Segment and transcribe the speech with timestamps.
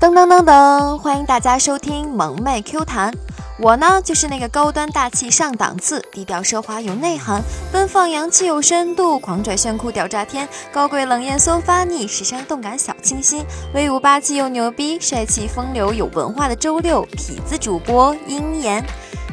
[0.00, 3.12] 噔噔噔噔，欢迎大家收听萌妹 Q 弹。
[3.58, 13.44] 我呢，就是那个高端大气上档次、低调奢华有内涵、奔放洋气有深度、狂拽炫酷屌炸天、高贵冷艳骚发腻、时尚动感小清新、
[13.74, 18.82] 威武霸气又牛逼、帅气风流有文化的周六痞子主播樱颜。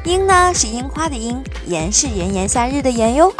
[0.04, 3.34] 樱呢是樱花的樱，炎是炎炎夏日的炎哟。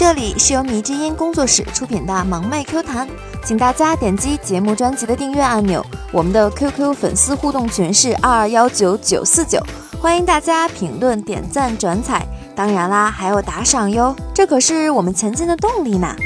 [0.00, 3.06] 这里是由迷之音工作室出品的萌妹 Q 弹，
[3.44, 5.84] 请大家点击节目专辑的订阅按钮。
[6.10, 9.62] 我们的 QQ 粉丝互动群是二二幺九九四九，
[10.00, 12.26] 欢迎大家评论、点赞、转采，
[12.56, 16.16] 当然啦，还有打赏哟，这可是我们前进的动力呢。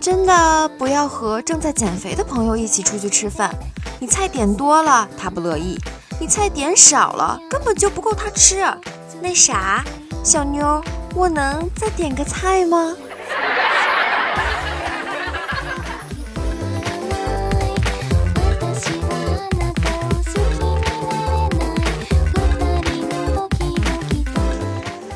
[0.00, 3.54] 真的不要和正在减肥的朋友一起出去吃饭。
[4.00, 5.76] 你菜点多了，他不乐意；
[6.20, 8.64] 你菜点少了，根本就不够他吃。
[9.20, 9.84] 那啥，
[10.22, 10.80] 小妞，
[11.16, 12.94] 我能再点个菜吗？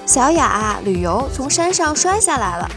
[0.05, 2.69] 小雅旅游从山上摔下来了，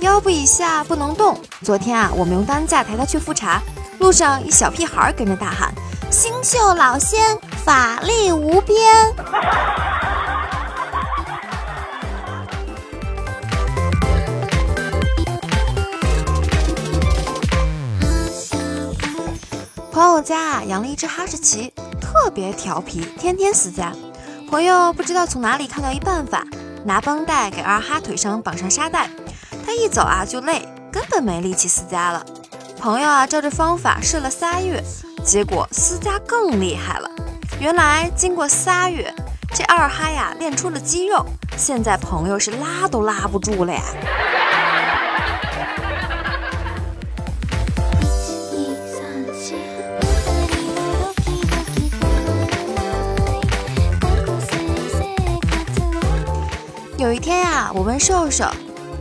[0.00, 1.38] 腰部以下不能动。
[1.62, 3.62] 昨天啊，我们用担架抬她去复查。
[4.04, 5.72] 路上，一小屁孩跟着大喊
[6.12, 8.76] ：“星宿老仙，法力无边。”
[19.90, 23.90] 朋友家啊养了一只哈士奇，特别调皮，天天撕家。
[24.50, 26.44] 朋友不知道从哪里看到一办法，
[26.84, 29.08] 拿绷带给二哈腿上绑上沙袋，
[29.64, 32.22] 他一走啊就累，根本没力气撕家了。
[32.84, 34.78] 朋友啊，照着方法试了仨月，
[35.24, 37.10] 结果私家更厉害了。
[37.58, 39.10] 原来经过仨月，
[39.54, 41.24] 这二哈呀练出了肌肉，
[41.56, 43.80] 现在朋友是拉都拉不住了呀。
[56.98, 58.44] 有一天呀，我问瘦瘦。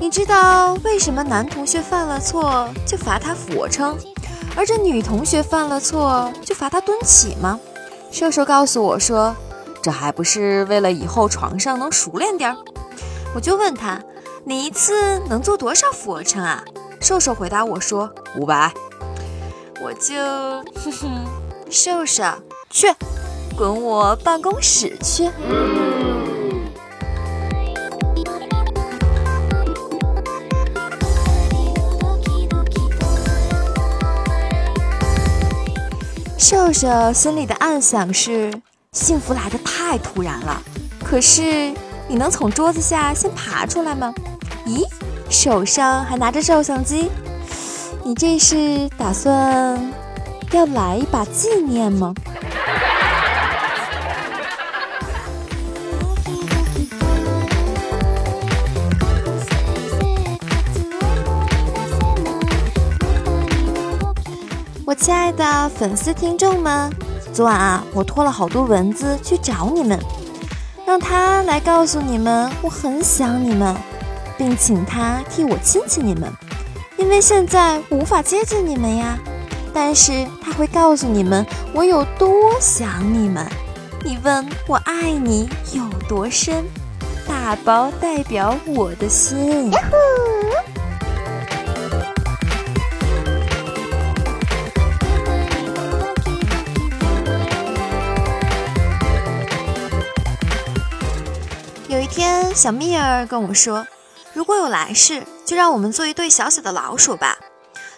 [0.04, 3.98] 你知道为什么男同学犯了错就罚他俯卧撑，
[4.54, 7.58] 而这女同学犯了错就罚他蹲起吗？
[8.12, 9.34] 瘦瘦告诉我说，
[9.82, 12.58] 这还不是为了以后床上能熟练点儿。
[13.34, 13.98] 我就问他，
[14.44, 16.62] 你一次能做多少俯卧撑啊？
[17.00, 18.74] 瘦瘦回答我说五百。
[19.82, 20.18] 我就
[20.84, 21.26] 哼哼，
[21.70, 22.26] 瘦瘦
[22.70, 22.94] 去，
[23.56, 25.32] 滚我办公室去。
[36.44, 38.54] 瘦瘦心里的暗想是：
[38.92, 40.62] 幸福来得太突然了。
[41.02, 41.74] 可是
[42.06, 44.14] 你能从桌子下先爬出来吗？
[44.68, 44.86] 咦，
[45.30, 47.10] 手上还拿着照相机，
[48.04, 49.90] 你这是打算
[50.52, 52.14] 要来一把纪念吗？
[64.94, 66.88] 我亲爱的粉丝听众们，
[67.34, 70.00] 昨晚啊，我拖了好多蚊子去找你们，
[70.86, 73.76] 让他来告诉你们我很想你们，
[74.38, 76.32] 并请他替我亲亲你们，
[76.96, 79.18] 因为现在无法接近你们呀。
[79.74, 81.44] 但是他会告诉你们
[81.74, 82.30] 我有多
[82.62, 83.44] 想你们。
[84.06, 86.64] 你问我爱你有多深，
[87.28, 89.72] 大包代表我的心。
[102.56, 103.88] 小蜜儿跟我说
[104.34, 107.40] ：“如果有来世，就让我们做一对小小的老鼠吧，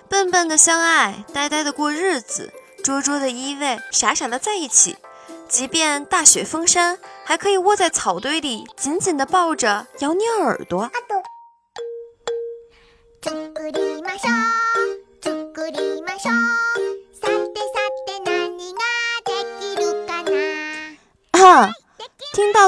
[0.07, 2.53] 笨笨的相爱，呆呆的过日子，
[2.83, 4.95] 拙拙的依偎，傻傻的在一起。
[5.49, 10.91] 即便大雪封山，还可以窝在草堆里，紧紧的抱着，咬你耳朵。”哈。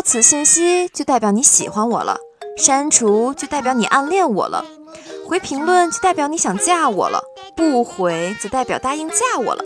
[0.08, 2.16] 此信息，就代表你喜欢我了；
[2.56, 4.64] 删除就代表你暗恋我了；
[5.28, 7.20] 回评论就代表你想嫁我了；
[7.58, 9.66] 不回则代表答应嫁我了；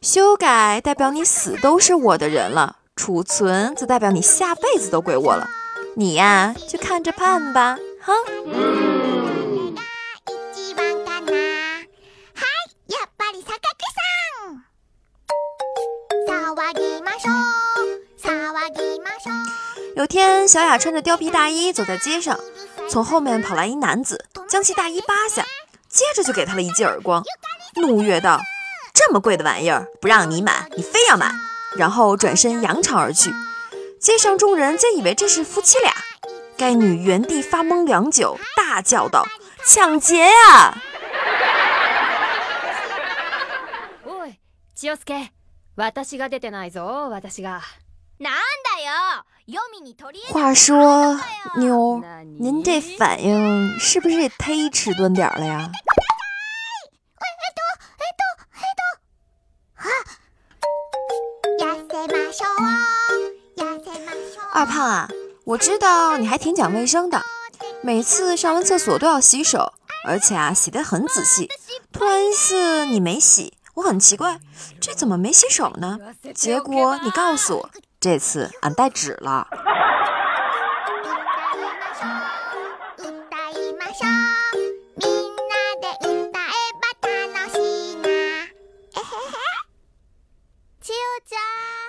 [0.00, 5.46] 修改代表你死都是我的人了；储存则代表你下辈子都归我了。
[5.94, 8.14] 你呀，就看着办吧，哈。
[20.07, 22.37] 天，小雅穿着貂皮大衣走在街上，
[22.89, 25.45] 从后面跑来一男子，将其大衣扒下，
[25.87, 27.23] 接着就给他了一记耳光，
[27.75, 31.31] 怒曰道：“这么贵的玩意儿不让你买，你非要买！”
[31.77, 33.31] 然后转身扬长而去。
[33.99, 35.93] 街上众人皆以为这是夫妻俩，
[36.57, 39.25] 该女原地发懵良久，大叫道：“
[39.65, 40.75] 抢劫呀！”
[44.75, 45.29] 気をつけ。
[45.75, 47.61] 私が出てないぞ、私が。
[48.19, 49.23] なんだよ。
[50.32, 51.20] 话说，
[51.58, 52.02] 妞，
[52.40, 55.70] 您这反应是不是也忒迟钝点了呀？
[64.52, 65.08] 二胖啊，
[65.44, 67.22] 我知道你还挺讲卫生的，
[67.82, 71.48] 每次上完厕所都要洗手，而且啊洗得很仔细。
[71.92, 73.54] 突然一次你没洗。
[73.74, 74.40] 我很奇怪，
[74.80, 75.98] 这怎么没洗手呢？
[76.34, 77.70] 结果你告诉我，
[78.06, 79.48] 这次俺带纸了。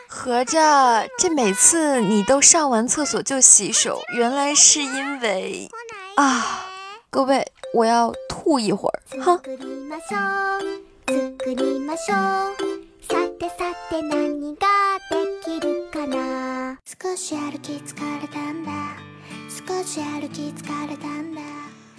[0.08, 5.70] 合着这每次你都上完厕所就洗手，原来是因为
[6.16, 6.66] 啊，
[7.12, 9.40] 各位，我要吐一会儿，哼。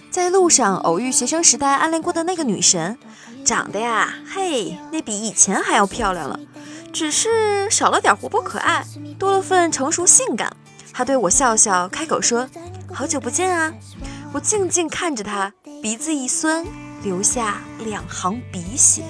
[0.09, 2.97] 在路上偶遇学生时代暗恋过的那个女神，
[3.45, 6.39] 长得呀，嘿，那比以前还要漂亮了，
[6.91, 8.83] 只是少了点活泼可爱，
[9.19, 10.51] 多了份成熟性感。
[10.91, 12.49] 她对我笑笑，开口说
[12.91, 13.71] ：“好久不见啊！”
[14.33, 15.53] 我静静看着她，
[15.83, 16.65] 鼻子一酸。
[17.01, 19.03] 留下两行鼻血。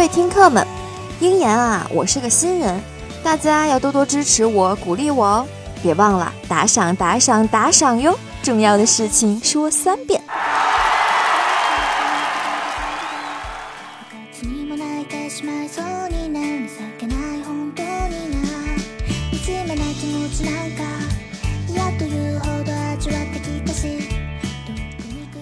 [0.00, 0.66] 各位听客们，
[1.20, 2.80] 鹰言啊，我是个新人，
[3.22, 5.46] 大家要多多支持我，鼓励我哦！
[5.82, 8.18] 别忘了打赏、打赏、打赏哟！
[8.42, 10.18] 重要的事情说三遍。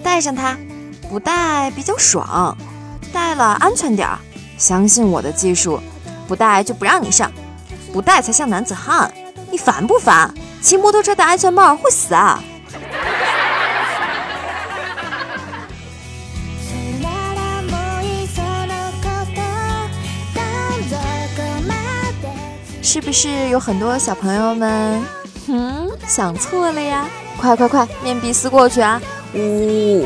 [0.03, 0.57] 带上它，
[1.09, 2.57] 不带比较爽，
[3.13, 4.19] 带了安全点儿。
[4.59, 5.79] 相信我的技术，
[6.27, 7.31] 不戴就不让你上，
[7.91, 9.11] 不戴才像男子汉。
[9.49, 10.31] 你烦不烦？
[10.61, 12.43] 骑摩托车戴安全帽会死啊！
[22.81, 25.01] 是不是有很多小朋友们，
[25.47, 27.05] 嗯，想错了呀？
[27.39, 29.01] 快快快，面壁思过去啊！
[29.33, 30.05] 呜！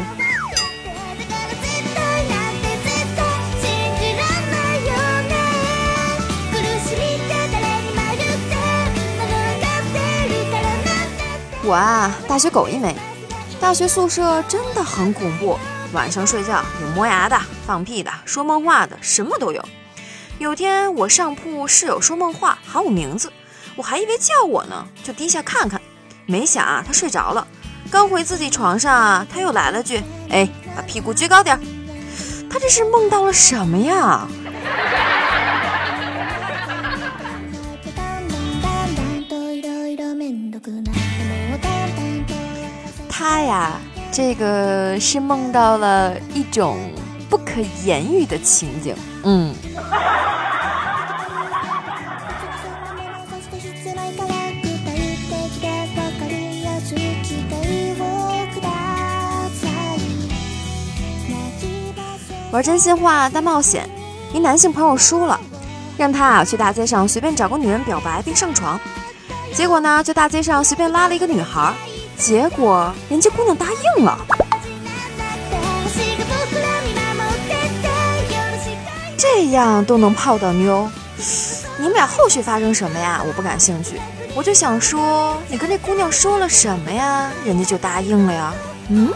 [11.65, 12.93] 我啊，大学狗一枚。
[13.61, 15.57] 大学宿舍真的很恐怖，
[15.93, 19.63] 晚上睡觉有磨牙的、放屁的、说梦话的，什么都有。
[20.39, 23.31] 有天我上铺，室友说梦话，喊我名字，
[23.77, 25.79] 我还以为叫我呢，就低下看看，
[26.25, 27.47] 没想啊，他睡着了。
[27.89, 31.57] 刚回自己床上啊，他又来了句：“哎，把屁股撅高点。”
[32.51, 34.27] 他这是梦到了什么呀？
[43.45, 43.79] 呀，
[44.11, 46.77] 这个是梦到了一种
[47.29, 48.95] 不可言喻的情景。
[49.23, 49.53] 嗯。
[62.51, 63.89] 玩真心话大冒险，
[64.31, 65.39] 一男性朋友输了，
[65.97, 68.79] 让他啊去大街上随便找个女人表白并上床，
[69.55, 71.73] 结果呢，就大街上随便拉了一个女孩，
[72.23, 73.65] 结果人家姑娘答
[73.97, 74.17] 应了。
[79.17, 80.89] 这样都能泡到妞，
[81.77, 83.21] 你们俩后续发生什么呀？
[83.27, 83.99] 我不感兴趣，
[84.33, 87.29] 我就想说，你跟那姑娘说了什么呀？
[87.43, 88.53] 人家就答应了呀？
[88.87, 89.13] 嗯？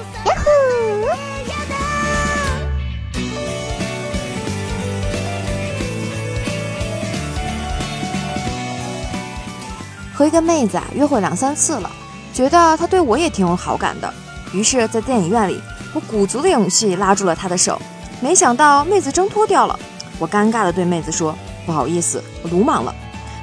[10.13, 11.89] 和一个妹子啊约会两三次了，
[12.38, 14.13] 觉得他对我也挺有好感的，
[14.53, 15.60] 于是，在电影院里，
[15.91, 17.82] 我鼓足了勇气拉住了他的手，
[18.22, 19.79] 没想到妹子挣脱掉了。
[20.20, 22.94] 我尴尬地对妹子说：“不好意思，我鲁莽了。”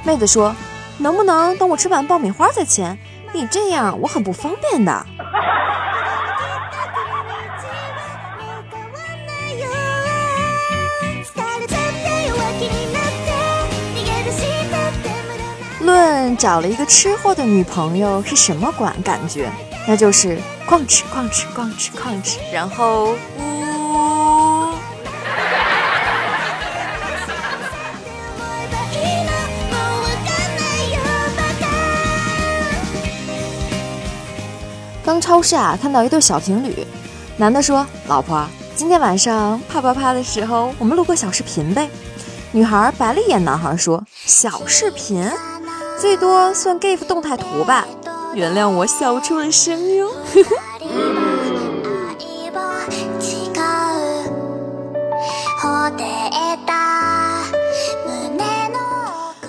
[0.05, 0.55] 妹子说
[0.97, 2.97] ：“能不能等我吃完爆米花再签？
[3.33, 5.05] 你这样我很不方便的。”
[16.37, 19.51] 找了一个吃货的女朋友是什么感感觉？
[19.87, 24.73] 那就是逛吃逛吃逛吃逛吃，然后呜。
[35.03, 36.85] 刚超市啊，看到一对小情侣，
[37.37, 38.43] 男的说：“老婆，
[38.75, 41.87] 今天晚上啪啪啪的时候，我们录个小视频呗。”
[42.51, 45.29] 女孩白了眼男孩说：“小视频，
[46.05, 47.83] 最多算 GIF 动态图吧。”
[48.35, 50.07] 原谅我笑出了声哟。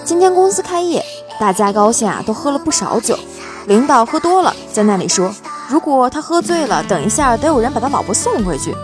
[0.02, 1.04] 今天公司开业，
[1.38, 3.18] 大家高兴啊，都喝了不少酒。
[3.66, 5.30] 领导喝多了，在那里说
[5.68, 8.74] ：“如果他喝醉了，等一下得有人把他老婆送回去。”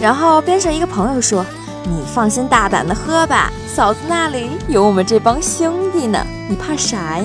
[0.00, 1.44] 然后边上一个朋友说
[1.88, 7.24] ：“你放心大胆的喝吧，嫂子那里有我们这帮兄弟呢，你怕啥呀？”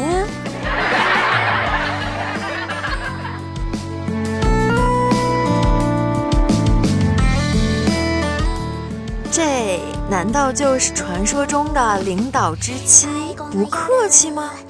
[9.31, 13.07] 这难道就是传说中的领导之妻
[13.51, 14.51] 不客气吗？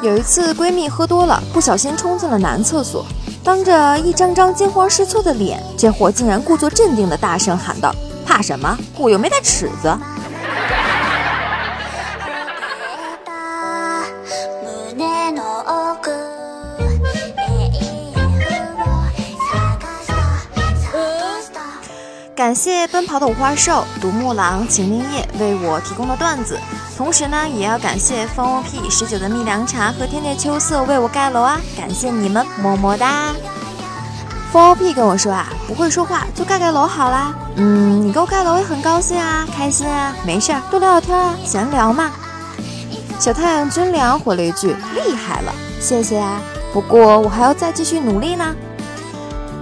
[0.00, 3.04] 有一次，闺蜜喝多了，不小心冲进了男厕所，
[3.42, 7.92] 当着一张张惊慌失措的脸，这货竟然故作镇定的大声喊道
[8.24, 8.78] ：“怕什么？
[8.96, 9.98] 我又没带尺子。”
[22.36, 26.56] 感谢奔跑的五花兽、独木狼、秦明叶为我提供的段子，
[26.98, 31.60] 同时呢，也要感谢风 OP 十九的蜜凉茶和天天秋色为我盖楼啊！
[31.76, 33.32] 感谢你们，么么哒！
[34.50, 37.32] 风 OP 跟我说啊，不会说话就盖盖楼好啦。
[37.54, 42.10] 嗯，你给我盖楼也很高兴啊，开心啊，没事儿多聊聊天啊，闲聊嘛。
[43.20, 46.40] 小太阳军粮回了一句：厉害了，谢谢啊，
[46.72, 48.44] 不过我还要再继续努力呢。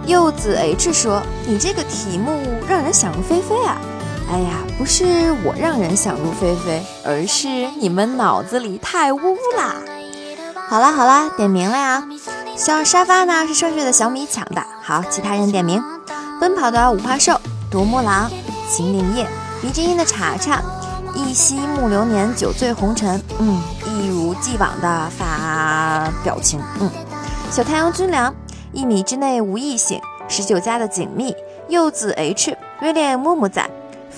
[0.06, 3.76] 柚子 H 说：“你这个题目让人想入非非啊！
[4.30, 5.04] 哎呀，不是
[5.44, 9.76] 我让人想入非非，而是你们脑子里太污啦！
[10.68, 12.02] 好啦好啦，点名了呀！
[12.56, 14.62] 小沙发呢是盛睡的小米抢的。
[14.82, 15.82] 好，其他人点名：
[16.40, 17.40] 奔跑的五花兽、
[17.70, 18.30] 独木狼、
[18.68, 19.26] 秦岭夜、
[19.62, 20.60] 迷之音的茶茶、
[21.14, 23.22] 一夕暮流年、酒醉红尘。
[23.38, 26.60] 嗯，一如既往的发表情。
[26.80, 26.90] 嗯，
[27.50, 28.34] 小太阳军粮。”
[28.72, 31.34] 一米之内无异性，十九加的紧密，
[31.68, 33.66] 柚子 H，威廉木木仔，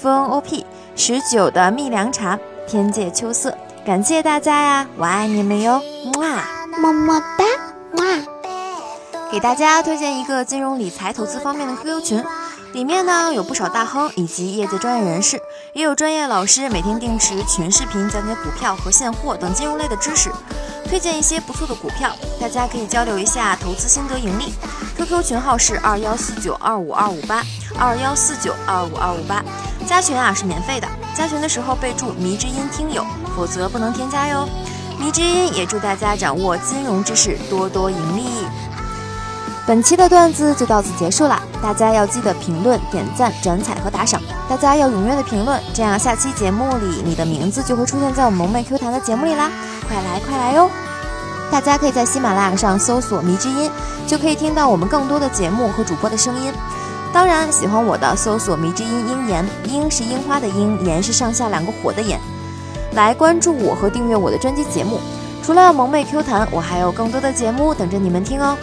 [0.01, 0.65] 风 OP，
[0.95, 2.39] 十九的蜜凉茶，
[2.69, 3.53] 天界秋色，
[3.85, 5.83] 感谢大家呀，我爱你们哟，
[6.81, 7.45] 么么哒，
[7.93, 8.25] 么。
[9.33, 12.25] 给大家推荐一个金融理财投资方面的 QQ 群，
[12.73, 20.31] 里面呢有不少大亨以及业界专业人士，也有专业老师每天定时群视频讲解股票和现货等金融类的知识。
[20.87, 24.55] 推荐一些不错的股票，大家可以交流一下投资心得盈利。
[24.97, 27.43] QQ 群号是二幺四九二五二五八
[27.79, 29.45] 二幺四九二五二五八，
[29.89, 33.03] 加群啊是免费的，加群的时候备注“迷之音听友”，
[33.35, 34.47] 否则不能添加哟。
[35.01, 38.23] 迷之音也祝大家掌握金融知识，多多盈利。
[39.67, 44.21] 本期的段子就到此结束了，大家要记得评论、点赞、转采和打赏。
[44.47, 49.51] 大家要踊跃的评论，这样下期节目里你的名字就会出现在我们萌妹 Q 弹的节目里啦！
[49.89, 50.71] 快来快来哟！
[51.51, 53.71] 大家可以在喜马拉雅上搜索“迷之音”，
[54.07, 56.53] 就可以听到我们更多的节目和主播的声音。
[57.19, 62.17] 当然，喜欢我的搜索“迷之音樱言”，樱是樱花的樱，言是上下两个火的言。
[62.93, 65.01] 来关注我和订阅我的专辑节目。
[65.43, 68.57] 除了萌妹 Q 弹，我还有更多的节目等着你们听哦。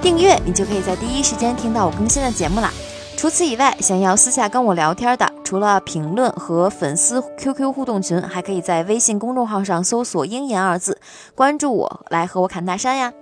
[0.00, 2.72] 订阅，你就可以在第一时间听到我更新的节目啦。
[3.18, 10.98] 除此以外，想要私下跟我聊天的，除了评论和粉丝 QQ 互动群，还可以在微信公众号上搜索“鹰言”二字，
[11.34, 13.12] 关注我，来和我侃大山呀。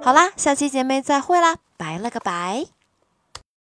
[0.00, 2.75] 好啦，下期节目再会啦，拜了个拜。